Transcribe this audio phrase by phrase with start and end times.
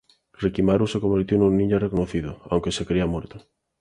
[0.33, 3.45] Rikimaru se convirtió en un ninja reconocido, aunque se creía muerto.